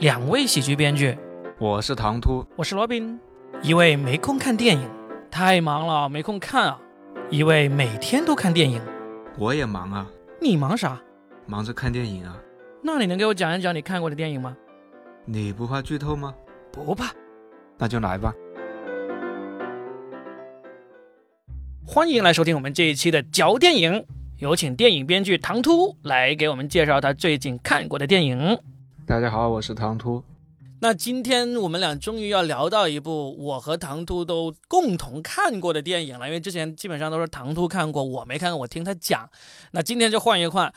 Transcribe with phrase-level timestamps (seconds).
[0.00, 1.18] 两位喜剧编剧，
[1.58, 3.18] 我是唐突，我是罗宾。
[3.62, 4.88] 一位没空看电影，
[5.28, 6.80] 太忙了，没空看啊。
[7.30, 8.80] 一位每天都看电影，
[9.36, 10.08] 我也忙啊。
[10.40, 11.02] 你忙啥？
[11.46, 12.38] 忙着看电影啊。
[12.80, 14.56] 那你能给我讲一讲你看过的电影吗？
[15.24, 16.32] 你不怕剧透吗？
[16.70, 17.12] 不怕。
[17.76, 18.32] 那就来吧。
[21.84, 24.06] 欢迎来收听我们这一期的嚼电影，
[24.36, 28.56] 有请电影编剧唐突来给我们介绍他最近看过的电影。
[29.08, 30.22] 大家好，我是唐突。
[30.80, 39.26] 那今天我们俩终于要聊到一部我和唐突都共同看过的电影了，因为之前基本上都是唐突看过，我没看过，我听他讲。
[39.70, 40.70] 那今天就换一换。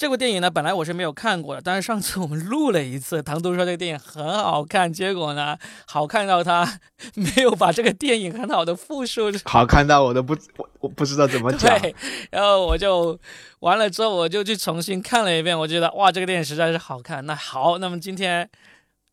[0.00, 6.80] 这部电影呢，本来我是没有看过的，但是上次我们录了一次，唐都说这个电影很好看，结果呢，好看到他
[7.12, 11.78] 没有把这个电影很好的复述，好看到我都不我我不知道怎么讲。
[11.78, 11.94] 对，
[12.30, 13.20] 然后我就
[13.58, 17.26] 完了之后，我就去重新看了一遍，我觉得哇，这个电影实在是好看。
[17.26, 18.48] 那好，那么今天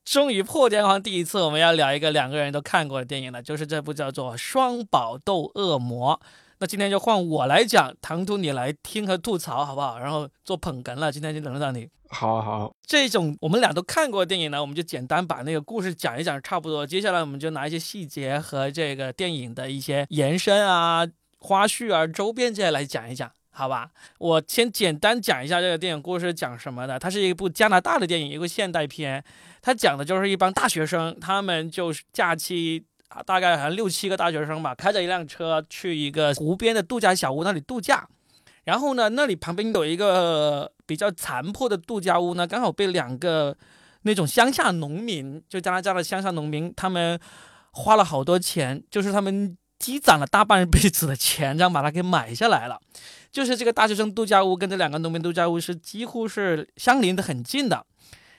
[0.05, 6.17] 终于破天荒第一次，我们要聊一个两个人都看过的电影了，就是这部叫做《双宝斗恶魔》。
[6.59, 9.99] 那今天就换我来讲，唐突你来听和吐槽，好不好？
[9.99, 11.87] 然后做捧哏了，今天就轮到你。
[12.09, 16.87] 好好，这种我们俩都看过的电影呢，我们就简单把那个故事讲一讲，差不多。
[16.87, 21.05] 接下来我们就拿一些细节和这个电影的一些延伸啊、
[21.39, 23.91] 花絮啊、周边这些来讲一讲，好吧？
[24.17, 26.97] 我先简单讲一下这个电影故事讲什么的。
[26.97, 29.23] 它是一部加拿大的电影，一个现代片。
[29.61, 32.83] 它讲的就是一帮大学生，他们就是假期。
[33.09, 38.07] 啊，大概好像六七个大学生吧，开着一辆车去一个湖边的度假小屋那里度假。
[38.65, 43.55] 然后呢，那里旁边有一个比较残破的度假屋呢，刚好被两个
[44.01, 47.17] 那种乡下农民，就加拿大的乡下农民，他们
[47.71, 52.77] 花了好多钱，就是他们积攒了大半辈子的钱，这样把它给买下来了。
[53.31, 57.85] 就是这个大学生度假屋跟这两个农民度假屋是几乎是相邻的很近的。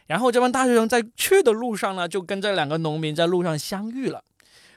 [0.08, 4.22] 然后这帮大学生在去的路上呢，就跟这两个农民在路上相遇了。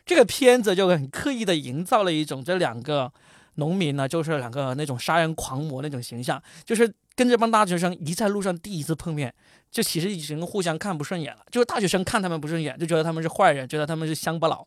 [0.05, 3.11] 这个片子就很刻意的营造了一种这两个
[3.56, 9.34] 农民呢，就是两个那种杀人狂魔那种形象，就是跟这帮大学生一在路上第一次碰面，
[9.69, 11.41] 就其实已经互相看不顺眼了。
[11.51, 14.66] 就是大学生看他们不顺眼，就觉得他们是坏人，觉得他们是乡巴佬。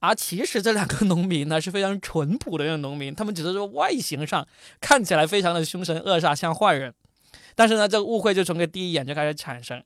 [0.00, 4.46] 而其实这两个农民呢是非常淳朴的那种农民，他们只是说外形上
[4.80, 6.92] 看起来非常的凶神恶煞，像坏人。
[7.54, 9.82] 但是呢，这个误会就从个第一眼就开始产生。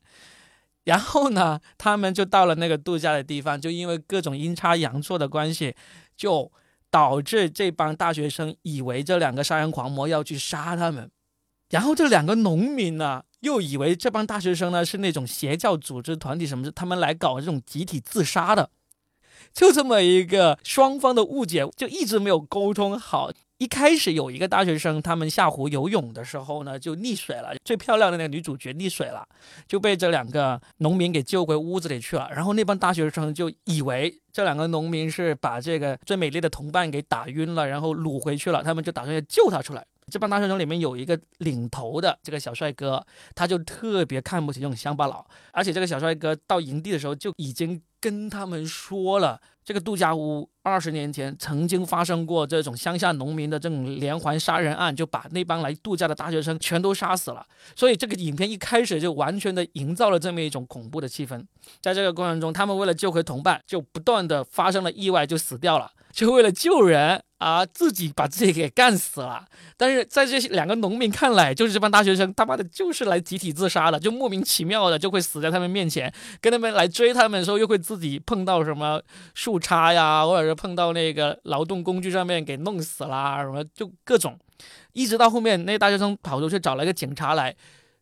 [0.88, 5.75] 然后呢，他们就到了那个度假的地方，就因为各种阴差阳错的关系，
[6.16, 6.50] 就
[6.91, 11.10] 导致这帮大学生以为这两个杀人狂魔要去杀他们，
[11.69, 18.70] 然后这两个农民呢，又以为这帮大学生呢是那种邪教组织团体什么，他们来搞这种集体自杀的，
[19.53, 23.31] 就这么一个双方的误解，就一直没有沟通好。
[23.58, 27.54] 一开始有一个大学生，他们下湖游泳的时候呢，就溺水了。
[27.64, 29.26] 最漂亮的那个女主角溺水了，
[29.66, 32.30] 就被这两个农民给救回屋子里去了。
[32.32, 38.62] 然后那帮大学生就以为这两个农民是把这个最美丽的同伴给打晕了，然后掳回去了。
[38.62, 39.84] 他们就打算要救他出来。
[40.10, 43.04] 这帮大学生里面有一个领头的这个小帅哥，
[43.34, 49.41] 他就特别看不起这种乡巴佬，而且这个小帅哥到营地的时候就已经跟他们说了。
[49.64, 57.44] 这个度假屋二十年前曾经发生过这种乡下农民的这种连环杀人案，就把那帮来度假的大学生全都杀死了。
[57.76, 61.44] 所以这个影片一开始就完全的营造了这么一种恐怖的气氛。
[61.82, 65.91] 在这个过程中，他们为了救回同伴，就不断的发生了意外，就死掉了。
[66.12, 69.44] 就为了救人啊，自己把自己给干死了。
[69.76, 79.00] 但是在这两个农民看来，就是这帮大学生他妈的就是来集体自杀的，就莫名其妙的就会死在他们面前，跟他们来追他们的时候，又会自己碰到什么
[79.34, 84.38] 树杈呀，或者是碰到那个劳动工具上面给弄死啦，什么就各种。
[84.93, 87.55] 一直到后面，那大学生跑出去找了一个警察来，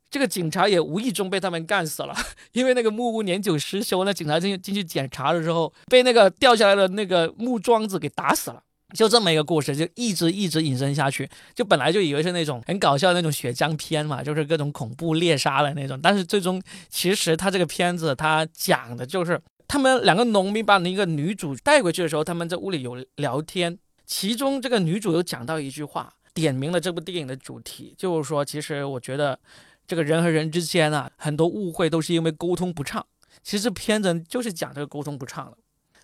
[0.08, 2.16] 这个警察也无意中被他们干死了，
[2.52, 8.62] 因为那个木屋年久失修，那警察进进去检查的时候，被那个掉下来的那个木桩子给打死了。
[8.94, 11.28] 就这么一个故事，就一直一直引申下去。
[11.54, 15.98] 就本来就以为是那种很搞笑的那种血浆片嘛，就是各种恐怖猎杀的那种。
[16.00, 23.76] 但是最终，其实他这个片子他讲的就是他们两个农民把那个女主带回去的时候，他们在屋里有聊天。
[24.06, 29.36] 其中这个女主有讲到一句话，点明了这部电影的主题，就是说，其实我觉得
[29.84, 33.04] 这个人和人之间啊，很多误会都是因为沟通不畅。
[33.42, 35.56] 其实片子就是讲这个沟通不畅了。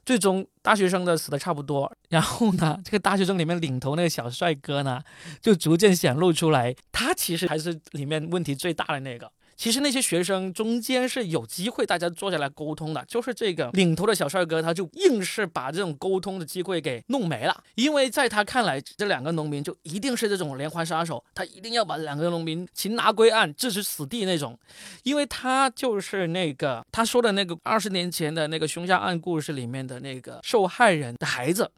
[0.05, 5.01] 最终，大学生的死的差不多，然后呢， 这个大学生里面领头那个小帅哥呢，
[5.41, 9.31] 就逐渐显露出来，他其实还是里面问题最大的那个。
[9.63, 17.63] 其实那些学生中间是有机会大家坐下来沟通的，就是这个领头的小帅哥，他就硬是把这种沟通的机会给弄没了。
[17.77, 24.59] 因为在他看来，这两个农民就一定是这种连环杀手，他一定要把两个农民擒拿归案，置之死地那种。
[25.05, 31.71] 因为他就是那个他说的那个二十年前的那个凶杀案故事里面的那个受害人的孩子。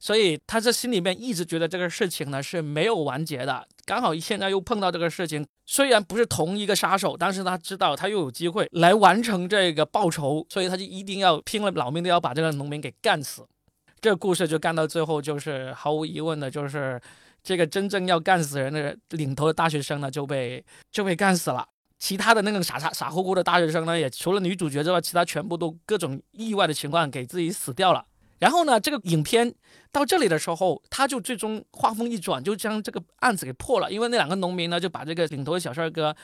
[0.00, 13.46] 所以他这心里面一直觉得这个事情呢是没有完结的，刚好现在又碰到这个事情，虽然不是同一个杀手，但是他知道他又有机会来完成这个报仇，所以他就一定要拼了老命的要把这个农民给干死。
[14.00, 16.98] 这故事就干到最后，就是毫无疑问的，就是
[17.42, 21.66] 这个真正要干死人的领头的大学生呢就被就被干死了，
[21.98, 28.02] 其他的那种傻傻傻乎乎的大学生呢，也除了女主角之外，其他全部都各种意外的情况给自己死掉了。
[28.40, 29.54] 然后呢，这个影片
[29.92, 33.92] 到这里的时候，他就最终画风一转，就将这个案子给破了。
[33.92, 36.16] 因为那两个农民呢，就把这个领头的小帅哥，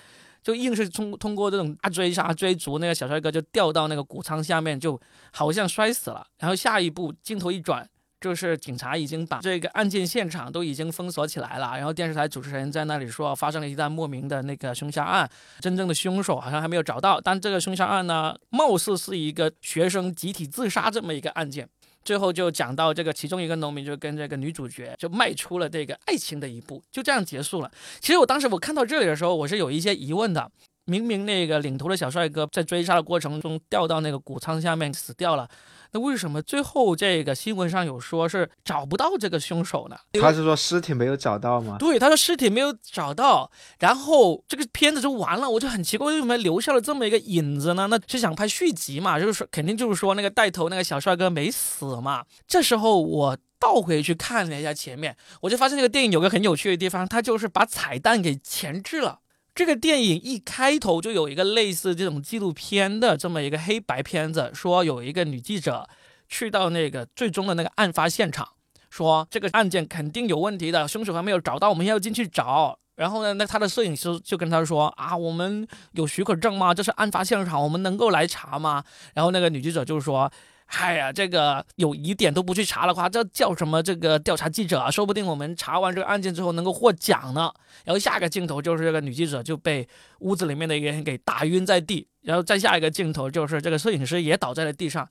[0.43, 6.27] 就硬是通通过这种大追杀追逐，那个小帅哥就掉到那个谷仓下面，就好像摔死了。
[6.39, 7.87] 然后下一步镜头一转，
[8.19, 11.77] 就是警察已经把这个案件现场都已经封锁起来了。
[11.77, 15.29] 然后电视台主持人在那里说，发生了一段莫名的那个凶杀案，
[15.61, 17.21] 真正的凶手好像还没有找到。
[17.21, 21.69] 但这个凶杀案呢，貌似是一个学生集体自杀这么一个案件。
[22.07, 27.71] 最后就讲到这个其中一个农民就跟这个女主角就迈出了这个爱情的一步，就这样结束了。
[28.01, 30.51] 其实我当时我看到这里的时候，我是有一些疑问的。
[30.89, 35.49] 明明那个领头的小帅哥在追杀的过程中掉到那个谷仓下面死掉了。
[35.97, 39.97] 那为什么最后这个新闻上有说是找不到这个凶手呢？
[40.21, 41.77] 他是说尸体没有找到吗？
[41.79, 45.49] 对，他说尸体没有找到，然后这个片子就完了。
[45.49, 47.87] 我就很奇怪，为什么留下了这么一个影子呢？
[47.87, 49.19] 那是想拍续集嘛？
[49.19, 52.27] 就是说，肯定就是说那个带头那个小帅哥没死嘛。
[52.47, 59.21] 这时候我倒回去看了一下前面，我就发现这个电影有个很有趣的地方，它就是把彩蛋给前置了。
[59.57, 65.89] 这个电影一开头就有一个类似这种纪录片的这么一个黑白片子，说有一个女记者
[66.29, 68.47] 去到那个最终的那个案发现场，
[68.91, 72.79] 说这个案件肯定有问题的，凶手还没有找到，我们要进去找。
[72.97, 76.75] 然后呢，那他的摄影师就跟他说啊，我们有许可证吗？
[76.75, 78.85] 这是案发现场，我们能够来查吗？
[79.15, 80.31] 然后那个女记者就说。
[80.69, 83.81] 嗨呀，这个有疑点都不去查的话，这叫什么？
[83.83, 87.53] 这个调查记者啊，说不定我们查完这个案件之后能够获奖呢。
[87.85, 95.09] 然后下一个镜头就是这个女记者就被屋子里面的一个人给打晕在地，然后再下一个镜头就是这个摄影师也倒在了地上，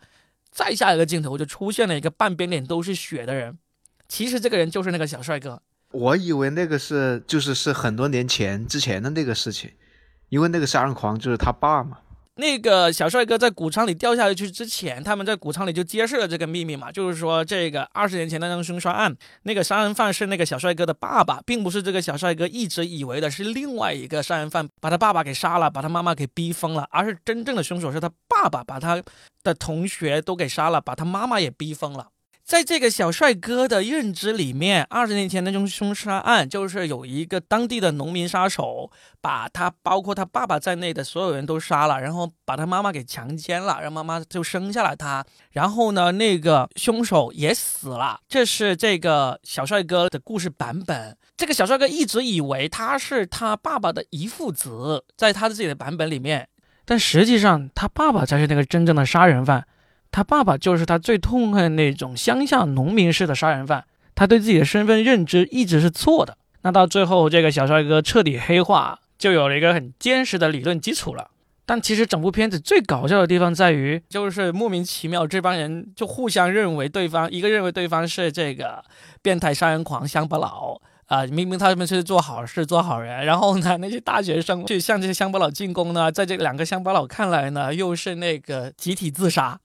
[0.52, 3.58] 再下一个镜头就出现了一个半边脸都是血的人，
[4.10, 5.62] 其实这个人就是那个小帅哥。
[5.92, 9.72] 我以为那个是就是是很多年前之前的那个事情，
[10.28, 12.00] 因为那个杀人狂就是他爸嘛。
[12.38, 29.02] 那个小帅哥在谷仓里掉下去之前，他们在谷仓里就揭示了这个秘密嘛，就是说这个二十年前那个凶杀案，那个杀人犯是那个小帅哥的爸爸，并不是这个小帅哥一直以为的是另外一个杀人犯把他爸爸给杀了，把他妈妈给逼疯了，而是真正的凶手是他爸爸把他
[29.42, 32.10] 的同学都给杀了，把他妈妈也逼疯了。
[32.46, 45.26] 在这个小帅哥的认知里面，二十年前那种凶杀案就是有一个当地的农民杀手，把他包括他爸爸在内的所有人都杀了，然后把他妈妈给强奸了，让妈妈就生下了他。
[45.54, 48.20] 然后呢，那个凶手也死了。
[48.30, 51.18] 这是这个小帅哥的故事版本。
[51.36, 56.48] 这个小帅哥一直以为他是他爸爸的遗父子，在他的自己的版本里面，
[56.86, 59.66] 但实际上他爸爸才是那个真正的杀人犯。
[60.16, 63.84] 他爸爸就是他最痛恨那种乡下农民式的杀人犯，
[64.16, 66.38] 他对自己的身份认知一直是错的。
[66.62, 71.32] 那到最后，这个小帅哥彻底黑化，就有了一个很坚实的理论基础了。
[71.66, 78.82] 但其实整部片子最搞笑的地方在于，就是莫名其妙这帮人就互相认为对方，一个认为对方是这个
[79.22, 89.60] 变态杀人狂乡巴佬啊，明明他们是做好事做好人，然后呢，那些大学生去向这些乡巴佬进攻呢，在这两个乡巴佬看来呢，又是那个集体自杀。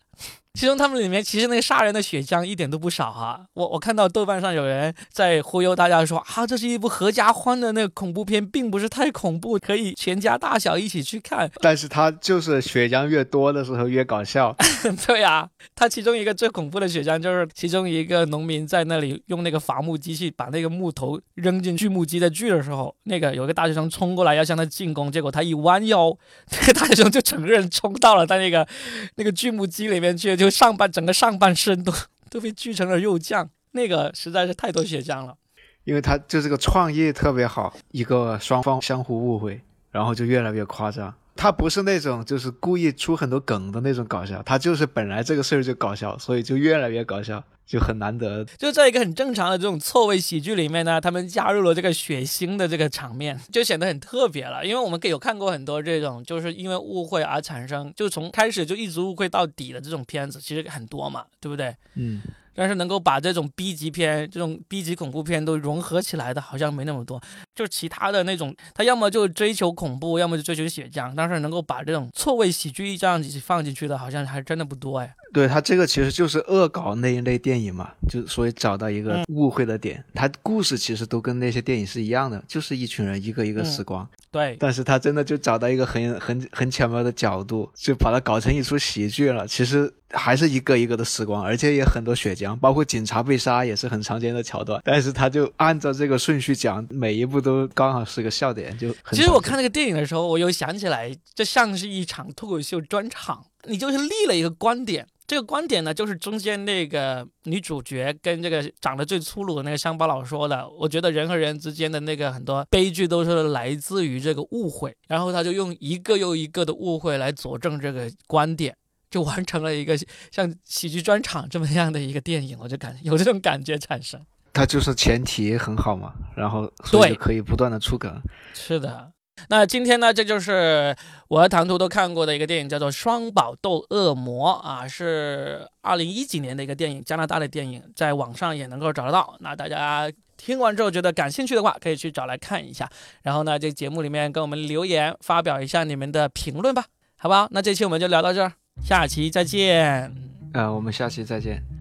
[0.55, 11.49] 其中他们里面其实那个杀人的血浆一点都不少哈，我我看到豆瓣上有人在忽悠大家说啊，这是一部合家欢的那个恐怖片，并不是太恐怖，可以全家大小一起去看。
[11.63, 14.55] 但是他就是血浆越多的时候越搞笑。
[15.07, 26.13] 对呀，他其中一个最恐怖的血浆就是其中一个农民在那里用那个伐木机器把那个木头扔进锯木机的锯的时候，那个有个大学生冲过来要向他进攻，结果他一弯腰，
[26.51, 28.67] 那个大学生就整个人冲到了他那个
[29.15, 30.40] 那个锯木机里面去。
[30.41, 31.93] 就上半整个上半身都
[32.31, 35.37] 都被锯成了肉酱，那个实在是太多血浆了。
[35.85, 41.13] 因为他就这个创意特别好，一个双方相互误会，然后就越来越夸张。
[41.37, 47.45] 他不是那种就是故意出很多梗的那种搞笑，他就是本来这个事儿就搞笑，所以就越来越搞笑。
[47.71, 48.45] 就很难得。
[48.59, 54.67] 就在一个很正常的这种错位喜剧里面呢，他们加入了这个血腥的这个场面， 就显得很特别了。
[54.67, 61.73] 因为我们有看过很多这种，就是因为误会而产生，就从开始就一直误会到底的这种片子，其实很多嘛，对不对？
[61.95, 62.21] 嗯。
[62.53, 67.19] 但是能够把这种 B 级片、这种 B 级恐怖片都融合起来的，好像没那么多。
[67.55, 71.15] 就其他的那种，他要么就追求恐怖，要么就追求血浆。
[71.17, 75.15] 但是能够把这种错位喜剧这样子放进去的，好像还真的不多哎。
[75.33, 80.05] 对他这个其实就是恶搞那一类电影嘛，就所以找到一个误会的点。
[80.15, 84.09] 他故事其实都跟那些电影是一样的，就是一群人一个一个死光。
[84.33, 89.47] 对，但是他真的就找到一个很很很巧妙的角度，就把它搞成一出喜剧了。
[89.47, 89.93] 其实。
[90.13, 94.83] 还是一个一个的死光，而且也很多血浆，包括警察被杀也是很常见的桥段。
[94.85, 98.77] 但是他就按照这个顺序讲，每一步都刚好是个笑点。
[98.77, 103.45] 就其实我看那个电影的时候，我又想起来，这像是一场脱口秀专场。
[103.69, 110.69] 你就是立了一个观点，这个观点呢，就是中间那个女主角跟这个长得最粗鲁的那个乡巴佬说的。
[110.71, 118.75] 我觉得人和人之间的那个很多悲剧都是来自于这个误会，然后他就用一个又一个的误会来佐证这个观点。
[119.11, 119.99] 就完成了一个
[120.31, 124.25] 像喜剧专场这么样的一个电影，我就感有这种感觉产生。
[124.53, 128.23] 它就是前提很好嘛，然后所以可以不断的出梗。
[128.55, 129.11] 是的，
[129.49, 130.95] 那今天呢，这就是
[131.29, 139.37] 我和唐突都看过的一个电影，叫做《双宝斗恶魔》啊，是二零一几年的一个电影，加拿大的电影，在网上也能够找得到。
[139.41, 142.89] 那大家听完之后觉得感兴趣的话，可以去找来看一下。
[143.23, 146.85] 然后呢，这节目里面跟我们留言，发表一下你们的评论吧，
[147.17, 147.49] 好不好？
[147.51, 148.53] 那这期我们就聊到这儿。
[148.83, 150.15] 下期再见。
[150.53, 151.80] 呃，我们下期再见。